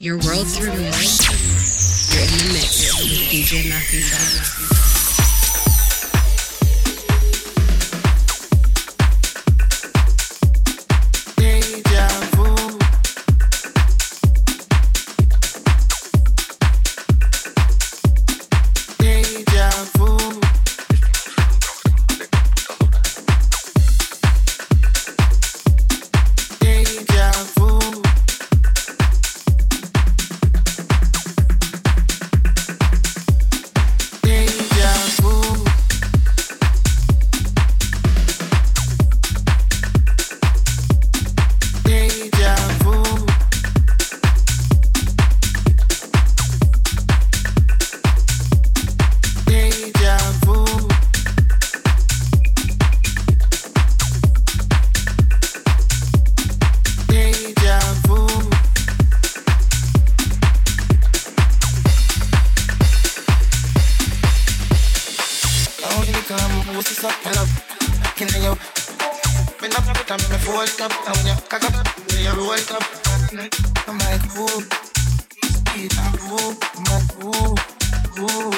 [0.00, 0.82] Your world's removed.
[2.12, 5.03] You're in the mix with DJ Matthew.
[67.04, 67.48] up, turn up,
[68.16, 68.58] can I up?
[69.60, 72.52] Me not put on me full cup, and when you cock up, when you roll
[72.52, 72.84] up,
[73.86, 74.64] I'm like, ooh,
[75.76, 77.54] eat a boo, my boo,
[78.16, 78.52] boo.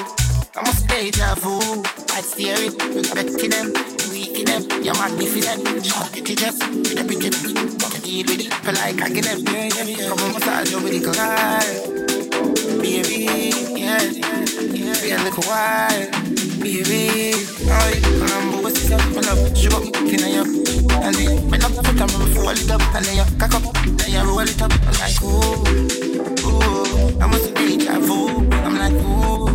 [0.55, 1.83] I'm a deja vu,
[2.15, 3.73] I steer it, respecting them,
[4.11, 7.35] weak them, you're magnificent, short it just, with a big it,
[7.79, 12.81] but deal with it, feel like I get them, come on, massage your vertical eye,
[12.81, 13.66] baby
[15.07, 16.11] feeling quiet.
[16.59, 19.57] Baby, Oh, I remember what you said, my love.
[19.57, 20.47] She got me in your
[21.07, 23.63] and then when I'm put on my roll it up and then you cock up,
[23.99, 24.73] then you roll it up.
[24.73, 25.63] I'm like, ooh,
[26.43, 28.51] ooh, I must be deja vu.
[28.51, 29.47] I'm like, ooh,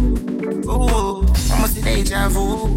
[0.72, 2.76] ooh, I'm be deja vu.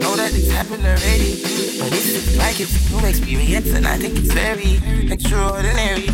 [0.00, 1.40] Know that it's happened already,
[1.80, 6.08] but it's like it's a new experience, and I think it's very extraordinary.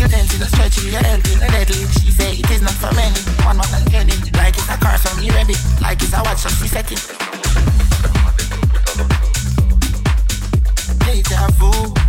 [0.00, 1.86] Till then, till I stretch it, you're healthy, deadly.
[2.00, 3.18] She said it is not for many.
[3.44, 3.69] One more
[5.82, 6.88] like it's a watch, she set.
[11.04, 11.99] Deja vu.